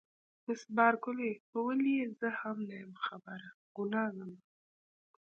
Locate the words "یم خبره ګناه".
2.81-4.09